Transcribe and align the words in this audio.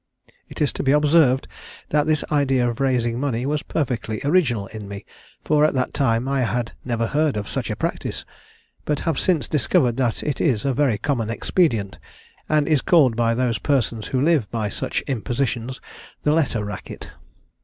"It 0.49 0.63
is 0.63 0.73
to 0.73 0.81
be 0.81 0.91
observed 0.93 1.47
that 1.89 2.07
this 2.07 2.23
idea 2.31 2.67
of 2.67 2.79
raising 2.79 3.19
money 3.19 3.45
was 3.45 3.61
perfectly 3.61 4.19
original 4.25 4.65
in 4.65 4.87
me, 4.87 5.05
for 5.45 5.63
at 5.63 5.75
that 5.75 5.93
time 5.93 6.27
I 6.27 6.41
had 6.41 6.71
never 6.83 7.05
heard 7.05 7.37
of 7.37 7.47
such 7.47 7.69
a 7.69 7.75
practice, 7.75 8.25
but 8.83 9.01
have 9.01 9.19
since 9.19 9.47
discovered 9.47 9.97
that 9.97 10.23
it 10.23 10.41
is 10.41 10.65
a 10.65 10.73
very 10.73 10.97
common 10.97 11.29
expedient, 11.29 11.99
and 12.49 12.67
is 12.67 12.81
called 12.81 13.15
by 13.15 13.35
those 13.35 13.59
persons 13.59 14.07
who 14.07 14.19
live 14.19 14.49
by 14.49 14.69
such 14.69 15.03
impositions, 15.05 15.79
'the 16.23 16.31
Letter 16.33 16.65
Racket.' 16.65 17.11